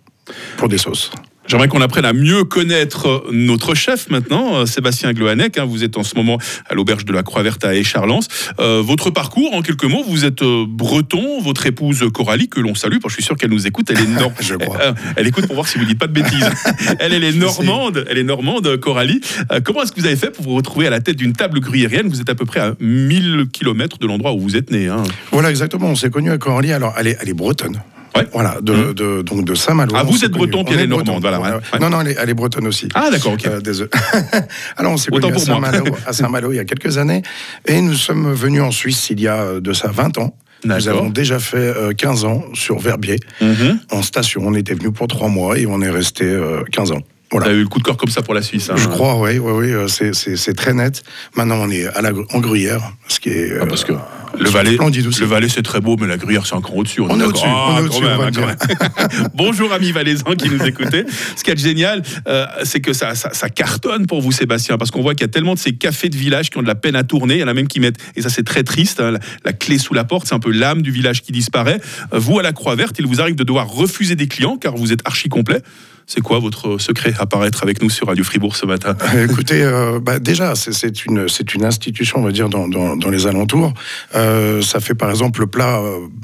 pour 0.58 0.70
des 0.70 0.78
sauces. 0.78 1.10
J'aimerais 1.48 1.70
qu'on 1.70 1.82
apprenne 1.82 2.04
à 2.04 2.12
mieux 2.12 2.44
connaître 2.44 3.24
notre 3.32 3.74
chef 3.74 4.10
maintenant, 4.10 4.56
euh, 4.58 4.66
Sébastien 4.66 5.14
Gloanec. 5.14 5.58
hein. 5.58 5.64
vous 5.66 5.84
êtes 5.86 5.96
en 5.98 6.04
ce 6.04 6.14
moment 6.16 6.38
à 6.70 6.74
l'auberge 6.76 7.06
de 7.06 7.14
la 7.14 7.24
Croix-Verte 7.24 7.64
à 7.64 7.74
Écharlens. 7.74 8.20
Euh, 8.60 8.82
votre 8.86 9.12
parcours, 9.12 9.54
en 9.54 9.62
quelques 9.62 9.86
mots, 9.86 10.04
vous 10.06 10.26
êtes 10.26 10.42
euh, 10.42 10.66
breton, 10.68 11.40
votre 11.42 11.66
épouse 11.66 12.04
Coralie, 12.14 12.50
que 12.50 12.60
l'on 12.60 12.76
salue, 12.76 12.98
parce 13.02 13.14
que 13.16 13.22
je 13.22 13.24
suis 13.24 13.28
sûr 13.28 13.38
qu'elle 13.38 13.52
nous 13.52 13.66
écoute, 13.66 13.90
elle 13.90 14.00
est 14.00 14.08
nor- 14.20 14.34
Je 14.42 14.56
crois. 14.56 14.78
Euh, 14.82 14.94
elle 15.16 15.26
écoute 15.28 15.46
pour 15.48 15.56
voir 15.56 15.68
si 15.68 15.78
vous 15.78 15.86
dites 15.86 16.00
pas 16.00 16.08
de 16.08 16.14
bêtises. 16.14 16.50
elle, 17.00 17.14
elle 17.14 17.24
est 17.24 17.32
normande, 17.32 18.06
elle 18.10 18.18
est 18.18 18.24
normande, 18.24 18.76
Coralie. 18.78 19.22
Euh, 19.52 19.62
comment 19.64 19.84
est-ce 19.84 19.94
que 19.94 20.02
vous 20.02 20.06
avez 20.06 20.18
fait 20.18 20.32
pour 20.32 20.44
vous 20.44 20.56
retrouver 20.56 20.88
à 20.88 20.90
la 20.90 21.00
tête 21.00 21.16
d'une 21.16 21.34
table 21.34 21.62
gruyérienne 21.62 22.10
Vous 22.10 22.20
êtes 22.20 22.30
à 22.30 22.36
peu 22.36 22.46
près 22.46 22.60
à 22.60 22.74
1000 22.82 23.46
km 23.54 24.00
de 24.00 24.06
l'endroit 24.08 24.34
où 24.34 24.40
vous 24.42 24.58
êtes 24.58 24.70
né. 24.70 24.88
hein. 24.90 25.04
Voilà, 25.32 25.50
exactement. 25.50 25.88
On 25.88 25.96
s'est 25.96 26.10
connus 26.10 26.30
avec 26.30 26.42
Coralie. 26.42 26.74
Alors, 26.74 26.94
elle 27.00 27.08
est, 27.08 27.18
elle 27.22 27.30
est 27.30 27.34
bretonne. 27.34 27.80
Ouais. 28.18 28.28
Voilà, 28.34 28.58
de, 28.62 28.94
de- 28.94 29.22
donc 29.22 29.46
de 29.46 29.56
Saint-Malo. 29.56 29.94
Ah, 29.96 30.04
vous 30.04 30.24
êtes 30.26 30.32
breton, 30.32 30.64
puis 30.64 30.76
elle 30.76 30.82
est 30.82 30.88
normande, 30.88 31.22
voilà, 31.22 31.40
ouais. 31.40 31.50
Ouais. 31.74 31.80
Non, 31.80 31.90
non, 31.90 32.02
elle 32.02 32.10
est, 32.10 32.18
elle 32.22 32.30
est 32.30 32.34
bretonne 32.34 32.68
aussi. 32.68 32.88
Ah 32.96 33.10
d'accord, 33.12 33.34
ok. 33.34 33.46
Euh. 33.48 33.60
Alors, 34.78 34.94
on 34.94 34.98
s'est 34.98 35.12
connus 35.12 35.34
à. 36.08 36.14
Saint-Malo, 36.14 36.52
il 36.52 36.56
y 36.56 36.60
a 36.60 36.66
quelques 36.66 36.98
années, 36.98 37.22
et 37.68 37.82
nous 37.82 37.94
sommes 37.96 38.32
venus 38.34 38.62
en 38.62 38.72
Suisse 38.72 39.10
il 39.10 39.20
y 39.20 39.28
a 39.28 39.36
euh, 39.38 39.60
de 39.62 39.74
ça 39.74 39.90
20 39.92 40.18
ans. 40.18 40.36
Nous 40.66 40.88
avons 40.90 41.10
déjà 41.10 41.40
fait 41.40 41.58
euh, 41.58 41.94
15 41.94 42.26
ans 42.26 42.44
sur 42.54 42.80
Verbier, 42.80 43.20
Mhm. 43.42 43.80
en 43.92 44.02
station. 44.02 44.42
On 44.46 44.56
était 44.56 44.74
venus 44.74 44.92
pour 44.94 45.08
3 45.08 45.28
mois 45.30 45.58
et 45.60 45.68
on 45.68 45.82
est 45.82 45.90
resté 45.90 46.26
euh, 46.26 46.64
15 46.72 46.92
ans. 46.94 47.02
Voilà. 47.30 47.48
avez 47.48 47.58
eu 47.58 47.62
le 47.64 47.68
coup 47.68 47.80
de 47.80 47.84
corps 47.84 47.98
comme 47.98 48.10
ça 48.10 48.22
pour 48.22 48.34
la 48.34 48.42
Suisse. 48.42 48.70
hein. 48.70 48.76
Je 48.78 48.88
crois, 48.88 49.20
oui, 49.20 49.38
oui, 49.38 49.52
oui, 49.52 49.72
euh, 49.74 49.88
c'est 49.90 50.54
très 50.56 50.74
net. 50.74 51.04
Maintenant, 51.36 51.58
on 51.60 51.70
est 51.70 51.86
à 51.88 52.02
la, 52.02 52.12
en 52.34 52.40
gruyère, 52.40 52.94
ce 53.10 53.20
qui 53.20 53.30
est 53.30 53.52
Ah, 53.62 53.66
parce 53.66 53.84
que- 53.84 53.92
Le 54.40 54.50
Valais, 54.50 54.78
le 54.78 55.26
Valais 55.26 55.50
c'est 55.50 55.62
très 55.62 55.80
beau, 55.82 55.98
mais 56.00 56.08
la 56.08 56.18
Gruyère 56.18 56.46
c'est 56.46 56.60
cran 56.62 56.76
au-dessus. 56.76 57.02
On 57.02 57.08
Ah, 57.10 57.14
on 57.14 57.20
est 57.20 57.24
au-dessus, 57.24 58.02
même. 58.02 58.56
Bonjour 59.34 59.72
amis 59.74 59.92
valaisans 59.92 60.36
qui 60.38 60.50
nous 60.50 60.64
écoutez. 60.64 61.06
Ce 61.36 61.44
qui 61.44 61.52
est 61.52 61.58
génial, 61.60 62.04
euh, 62.28 62.46
c'est 62.64 62.82
que 62.82 62.94
ça, 62.94 63.16
ça, 63.16 63.34
ça 63.34 63.50
cartonne 63.50 64.06
pour 64.06 64.22
vous 64.22 64.32
Sébastien, 64.32 64.78
parce 64.78 64.92
qu'on 64.92 65.02
voit 65.02 65.14
qu'il 65.14 65.22
y 65.22 65.30
a 65.30 65.32
tellement 65.32 65.54
de 65.54 65.60
ces 65.60 65.74
cafés 65.76 66.10
de 66.10 66.18
village 66.18 66.50
qui 66.50 66.58
ont 66.58 66.62
de 66.64 66.68
la 66.68 66.76
peine 66.76 66.96
à 66.96 67.04
tourner. 67.04 67.36
Il 67.36 67.40
y 67.40 67.44
en 67.44 67.48
a 67.48 67.54
même 67.54 67.68
qui 67.68 67.80
mettent, 67.80 67.98
et 68.16 68.22
ça 68.22 68.30
c'est 68.30 68.44
très 68.44 68.64
triste, 68.64 69.00
hein, 69.00 69.12
la, 69.12 69.20
la 69.46 69.54
clé 69.54 69.78
sous 69.78 69.94
la 69.94 70.04
porte, 70.04 70.28
c'est 70.28 70.36
un 70.36 70.40
peu 70.40 70.52
l'âme 70.52 70.82
du 70.82 70.92
village 70.92 71.22
qui 71.22 71.32
disparaît. 71.32 71.80
Euh, 72.14 72.20
Vous 72.20 72.40
à 72.40 72.44
la 72.44 72.54
Croix-Verte, 72.54 72.96
il 73.00 73.08
vous 73.08 73.22
arrive 73.22 73.36
de 73.36 73.44
devoir 73.44 73.68
refuser 73.68 74.16
des 74.16 74.28
clients 74.28 74.58
car 74.58 74.76
vous 74.76 74.92
êtes 74.92 75.02
archi 75.06 75.30
complet. 75.30 75.62
C'est 76.10 76.22
quoi 76.22 76.40
votre 76.40 76.78
secret 76.78 77.14
apparaître 77.20 77.64
avec 77.64 77.82
nous 77.82 77.90
sur 77.90 78.08
Radio 78.08 78.24
Fribourg 78.24 78.56
ce 78.56 78.66
matin 78.66 78.96
Euh, 79.14 79.26
Écoutez, 79.26 79.62
euh, 79.62 80.00
bah, 80.00 80.20
déjà, 80.20 80.56
c'est- 80.56 81.06
une, 81.06 81.26
institution, 81.66 82.20
on 82.20 82.24
va 82.24 82.32
dire, 82.32 82.48
dans, 82.48 82.70
dans, 82.70 82.96
dans 82.96 83.10
les 83.10 83.28
alentours. 83.28 83.74
Euh, 84.16 84.62
ça 84.62 84.80
fait 84.80 84.96
par 84.96 85.10
exemple 85.10 85.42
le 85.42 85.48
plat 85.48 85.82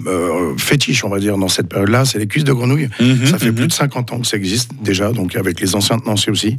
euh, 0.08 0.54
fétiche, 0.58 1.04
on 1.04 1.10
va 1.10 1.20
dire, 1.20 1.38
dans 1.38 1.50
cette 1.50 1.68
période-là, 1.68 2.06
c'est 2.06 2.18
les 2.18 2.28
cuisses 2.28 2.46
de 2.46 2.54
grenouille. 2.54 2.88
Mhm, 3.02 3.25
ça 3.25 3.38
fait 3.38 3.50
mhm. 3.50 3.56
plus 3.56 3.68
de 3.68 3.74
50 3.74 4.13
ans 4.13 4.20
que 4.22 4.28
ça 4.28 4.38
existe 4.38 4.72
déjà, 4.82 5.12
donc 5.12 5.36
avec 5.36 5.60
les 5.60 5.75
anciens 5.75 6.00
tenanciers 6.00 6.32
aussi. 6.32 6.58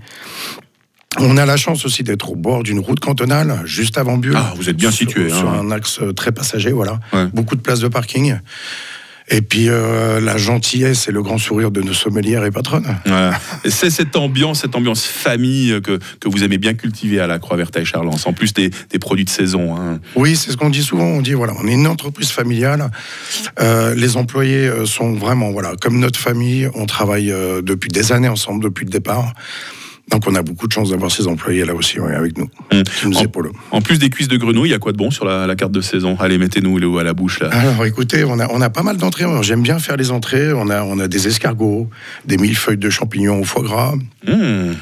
On 1.18 1.36
a 1.38 1.46
la 1.46 1.56
chance 1.56 1.86
aussi 1.86 2.02
d'être 2.02 2.30
au 2.30 2.34
bord 2.36 2.62
d'une 2.62 2.80
route 2.80 3.00
cantonale, 3.00 3.62
juste 3.64 3.96
avant 3.96 4.18
Bulle. 4.18 4.34
Ah, 4.36 4.52
vous 4.56 4.68
êtes 4.68 4.76
bien 4.76 4.90
sur- 4.90 5.06
situé, 5.08 5.30
Sur 5.30 5.48
hein. 5.48 5.60
un 5.62 5.70
axe 5.70 6.00
très 6.16 6.32
passager, 6.32 6.72
voilà. 6.72 7.00
Ouais. 7.12 7.26
Beaucoup 7.32 7.56
de 7.56 7.60
places 7.62 7.80
de 7.80 7.88
parking. 7.88 8.34
Et 9.30 9.40
puis 9.40 9.68
euh, 9.70 10.20
la 10.20 10.36
gentillesse 10.36 11.08
et 11.08 11.12
le 11.12 11.22
grand 11.22 11.38
sourire 11.38 11.70
de 11.70 11.80
nos 11.80 11.94
sommelières 11.94 12.44
et 12.44 12.50
patronnes. 12.50 12.98
Voilà. 13.06 13.40
C'est 13.66 13.88
cette 13.88 14.16
ambiance, 14.16 14.60
cette 14.60 14.76
ambiance 14.76 15.06
famille 15.06 15.80
que, 15.82 15.98
que 16.20 16.28
vous 16.28 16.44
aimez 16.44 16.58
bien 16.58 16.74
cultiver 16.74 17.20
à 17.20 17.26
la 17.26 17.38
Croix-Verte 17.38 17.76
et 17.78 17.84
Charlens, 17.86 18.26
en 18.26 18.32
plus 18.34 18.52
des, 18.52 18.70
des 18.90 18.98
produits 18.98 19.24
de 19.24 19.30
saison. 19.30 19.76
hein. 19.76 19.98
Oui, 20.14 20.36
c'est 20.36 20.50
ce 20.52 20.58
qu'on 20.58 20.68
dit 20.68 20.82
souvent. 20.82 21.06
On 21.06 21.22
dit 21.22 21.32
voilà, 21.32 21.54
on 21.58 21.66
est 21.66 21.72
une 21.72 21.86
entreprise 21.86 22.30
familiale. 22.30 22.90
Euh, 23.60 23.94
les 23.94 24.18
employés 24.18 24.68
euh, 24.68 24.84
sont 24.84 25.14
vraiment 25.14 25.52
voilà 25.52 25.72
comme 25.80 25.98
notre 25.98 26.18
famille. 26.18 26.68
On 26.74 26.84
travaille 26.84 27.32
euh, 27.32 27.62
depuis 27.62 27.88
des 27.88 28.12
années 28.12 28.28
ensemble 28.28 28.62
depuis 28.62 28.84
le 28.84 28.90
départ. 28.90 29.32
Donc 30.10 30.24
on 30.26 30.34
a 30.34 30.42
beaucoup 30.42 30.66
de 30.68 30.72
chance 30.72 30.90
d'avoir 30.90 31.10
ces 31.10 31.26
employés 31.26 31.64
là 31.64 31.74
aussi 31.74 31.98
ouais, 31.98 32.14
avec 32.14 32.36
nous, 32.36 32.48
qui 32.70 33.08
nous 33.08 33.16
En- 33.16 33.22
épaulent. 33.22 33.52
En 33.70 33.80
plus 33.80 33.98
des 33.98 34.10
cuisses 34.10 34.28
de 34.28 34.36
grenouille, 34.36 34.68
il 34.68 34.72
y 34.72 34.74
a 34.74 34.78
quoi 34.78 34.92
de 34.92 34.98
bon 34.98 35.10
sur 35.10 35.24
la, 35.24 35.46
la 35.46 35.56
carte 35.56 35.72
de 35.72 35.80
saison? 35.80 36.16
Allez, 36.20 36.36
mettez-nous 36.36 36.78
le 36.78 36.86
haut 36.86 36.98
à 36.98 37.04
la 37.04 37.14
bouche 37.14 37.40
là. 37.40 37.48
Alors 37.48 37.86
écoutez, 37.86 38.22
on 38.24 38.38
a, 38.38 38.46
on 38.50 38.60
a 38.60 38.68
pas 38.70 38.82
mal 38.82 38.98
d'entrées. 38.98 39.24
J'aime 39.42 39.62
bien 39.62 39.78
faire 39.78 39.96
les 39.96 40.10
entrées. 40.10 40.52
On 40.52 40.68
a, 40.68 40.82
on 40.82 40.98
a 40.98 41.08
des 41.08 41.26
escargots, 41.26 41.88
des 42.26 42.36
millefeuilles 42.36 42.76
de 42.76 42.90
champignons 42.90 43.40
au 43.40 43.44
foie 43.44 43.62
gras. 43.62 43.94
Mmh. 44.26 44.72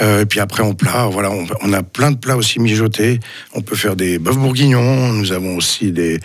Euh, 0.00 0.22
et 0.22 0.26
puis 0.26 0.40
après, 0.40 0.62
en 0.62 0.72
plat, 0.74 1.06
voilà, 1.10 1.30
on, 1.30 1.46
on 1.62 1.72
a 1.74 1.82
plein 1.82 2.10
de 2.10 2.16
plats 2.16 2.36
aussi 2.36 2.58
mijotés. 2.58 3.20
On 3.54 3.60
peut 3.60 3.76
faire 3.76 3.94
des 3.94 4.18
bœufs 4.18 4.34
bourguignons. 4.34 5.12
Nous 5.12 5.32
avons 5.32 5.56
aussi 5.56 5.92
des, 5.92 6.18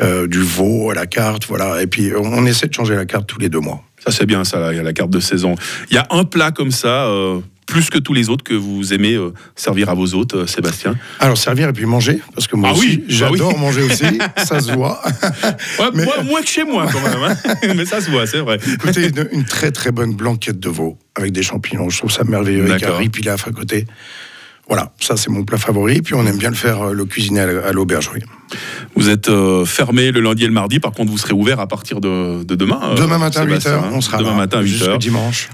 euh, 0.00 0.26
du 0.26 0.40
veau 0.40 0.90
à 0.90 0.94
la 0.94 1.06
carte. 1.06 1.46
Voilà. 1.48 1.80
Et 1.82 1.86
puis, 1.86 2.12
on, 2.14 2.22
on 2.24 2.44
essaie 2.44 2.66
de 2.68 2.74
changer 2.74 2.94
la 2.96 3.06
carte 3.06 3.26
tous 3.26 3.38
les 3.38 3.48
deux 3.48 3.60
mois. 3.60 3.82
Ça 4.04 4.10
c'est 4.10 4.26
bien 4.26 4.44
ça, 4.44 4.58
là, 4.60 4.72
il 4.72 4.76
y 4.76 4.78
a 4.78 4.82
la 4.82 4.92
carte 4.92 5.08
de 5.08 5.20
saison. 5.20 5.54
Il 5.90 5.94
y 5.94 5.98
a 5.98 6.06
un 6.10 6.24
plat 6.24 6.50
comme 6.50 6.70
ça, 6.70 7.06
euh, 7.06 7.40
plus 7.74 7.90
que 7.90 7.98
tous 7.98 8.14
les 8.14 8.28
autres, 8.30 8.44
que 8.44 8.54
vous 8.54 8.94
aimez 8.94 9.14
euh, 9.14 9.32
servir 9.56 9.90
à 9.90 9.94
vos 9.94 10.14
hôtes, 10.14 10.34
euh, 10.34 10.46
Sébastien 10.46 10.94
Alors, 11.18 11.36
servir 11.36 11.68
et 11.68 11.72
puis 11.72 11.86
manger, 11.86 12.20
parce 12.32 12.46
que 12.46 12.54
moi 12.54 12.68
Ah 12.72 12.76
aussi, 12.78 12.86
oui, 12.88 12.96
bah 12.98 13.04
j'adore 13.08 13.52
oui. 13.54 13.60
manger 13.60 13.82
aussi. 13.82 14.04
ça 14.44 14.60
se 14.60 14.70
voit. 14.72 15.02
Ouais, 15.80 15.86
Mais- 15.92 16.04
moi- 16.04 16.22
Moins 16.22 16.40
que 16.42 16.48
chez 16.48 16.62
moi 16.62 16.86
quand 16.90 17.00
même, 17.00 17.18
hein. 17.22 17.54
mais 17.76 17.84
ça 17.84 18.00
se 18.00 18.10
voit, 18.12 18.28
c'est 18.28 18.38
vrai. 18.38 18.58
Écoutez, 18.74 19.08
une, 19.08 19.28
une 19.32 19.44
très 19.44 19.72
très 19.72 19.90
bonne 19.90 20.14
blanquette 20.14 20.60
de 20.60 20.68
veau 20.68 20.98
avec 21.16 21.32
des 21.32 21.42
champignons. 21.42 21.90
Je 21.90 21.98
trouve 21.98 22.12
ça 22.12 22.22
merveilleux 22.22 22.70
avec 22.70 22.84
un 22.84 22.96
riz 22.96 23.08
pilaf 23.08 23.48
à 23.48 23.50
côté. 23.50 23.86
Voilà, 24.68 24.92
ça 25.00 25.16
c'est 25.16 25.30
mon 25.30 25.44
plat 25.44 25.58
favori. 25.58 26.00
Puis 26.00 26.14
on 26.14 26.24
aime 26.26 26.38
bien 26.38 26.48
le 26.50 26.54
faire, 26.54 26.80
euh, 26.80 26.92
le 26.94 27.04
cuisiner 27.04 27.40
à 27.40 27.46
la- 27.46 27.66
à 27.66 27.72
l'auberge. 27.72 28.08
oui. 28.14 28.20
Vous 28.94 29.08
êtes 29.10 29.28
euh, 29.28 29.64
fermé 29.64 30.12
le 30.12 30.20
lundi 30.20 30.44
et 30.44 30.46
le 30.46 30.52
mardi, 30.52 30.78
par 30.78 30.92
contre 30.92 31.10
vous 31.10 31.18
serez 31.18 31.34
ouvert 31.34 31.58
à 31.58 31.66
partir 31.66 32.00
de, 32.00 32.44
de 32.44 32.54
demain. 32.54 32.94
Demain 32.96 33.18
matin 33.18 33.40
à 33.42 33.44
8h, 33.44 33.48
Sébastien, 33.48 33.72
hein. 33.78 33.90
on 33.92 34.00
sera 34.00 34.18
Demain 34.18 34.30
là 34.30 34.36
matin 34.36 34.58
à 34.58 34.62
8h. 34.62 34.66
jusqu'au 34.66 34.96
dimanche. 34.96 35.48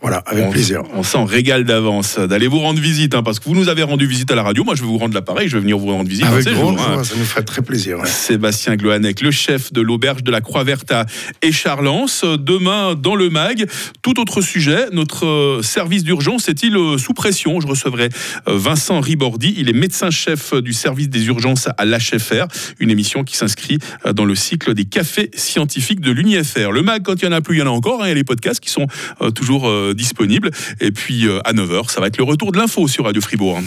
Voilà, 0.00 0.18
avec 0.26 0.46
on, 0.46 0.50
plaisir. 0.50 0.82
On 0.94 1.02
s'en 1.02 1.24
régale 1.24 1.64
d'avance 1.64 2.18
d'aller 2.18 2.46
vous 2.46 2.60
rendre 2.60 2.80
visite, 2.80 3.14
hein, 3.14 3.22
parce 3.22 3.38
que 3.38 3.44
vous 3.44 3.54
nous 3.54 3.68
avez 3.68 3.82
rendu 3.82 4.06
visite 4.06 4.30
à 4.30 4.34
la 4.34 4.42
radio. 4.42 4.64
Moi, 4.64 4.74
je 4.74 4.80
vais 4.80 4.86
vous 4.86 4.96
rendre 4.96 5.14
l'appareil, 5.14 5.48
je 5.48 5.56
vais 5.56 5.60
venir 5.60 5.76
vous 5.76 5.88
rendre 5.88 6.08
visite. 6.08 6.24
Avec 6.24 6.48
grand 6.48 6.76
hein. 6.78 7.04
ça 7.04 7.14
nous 7.16 7.24
ferait 7.24 7.42
très 7.42 7.62
plaisir. 7.62 7.98
ouais. 7.98 8.06
Sébastien 8.06 8.76
Gloanec, 8.76 9.20
le 9.20 9.30
chef 9.30 9.72
de 9.72 9.80
l'auberge 9.80 10.22
de 10.22 10.30
la 10.30 10.40
Croix-Verte 10.40 10.90
à 10.92 11.06
Écharlens. 11.42 12.06
Demain, 12.38 12.94
dans 12.94 13.14
le 13.14 13.28
MAG, 13.28 13.66
tout 14.02 14.20
autre 14.20 14.40
sujet, 14.40 14.86
notre 14.92 15.26
euh, 15.26 15.62
service 15.62 16.04
d'urgence 16.04 16.48
est-il 16.48 16.76
euh, 16.76 16.96
sous 16.96 17.12
pression? 17.12 17.60
Je 17.60 17.66
recevrai 17.66 18.08
euh, 18.48 18.56
Vincent 18.56 19.00
Ribordi, 19.00 19.54
il 19.58 19.68
est 19.68 19.74
médecin-chef 19.74 20.54
du 20.54 20.72
service 20.72 21.08
des 21.08 21.26
urgences 21.26 21.68
à 21.76 21.84
l'HFR, 21.84 22.46
une 22.78 22.90
émission 22.90 23.24
qui 23.24 23.36
s'inscrit 23.36 23.78
dans 24.14 24.24
le 24.24 24.34
cycle 24.34 24.74
des 24.74 24.84
cafés 24.84 25.30
scientifiques 25.34 26.00
de 26.00 26.10
l'UNIFR. 26.10 26.72
Le 26.72 26.82
MAG, 26.82 27.02
quand 27.02 27.14
il 27.20 27.24
y 27.24 27.28
en 27.28 27.32
a 27.32 27.40
plus, 27.40 27.56
il 27.56 27.60
y 27.60 27.62
en 27.62 27.66
a 27.66 27.70
encore, 27.70 28.02
hein, 28.02 28.06
il 28.06 28.08
y 28.08 28.12
a 28.12 28.14
les 28.14 28.24
podcasts 28.24 28.60
qui 28.60 28.70
sont 28.70 28.86
toujours 29.34 29.70
disponibles. 29.94 30.50
Et 30.80 30.90
puis, 30.90 31.26
euh, 31.26 31.40
à 31.44 31.52
9h, 31.52 31.90
ça 31.90 32.00
va 32.00 32.06
être 32.06 32.18
le 32.18 32.24
retour 32.24 32.52
de 32.52 32.58
l'info 32.58 32.88
sur 32.88 33.04
Radio 33.04 33.20
Fribourg. 33.20 33.60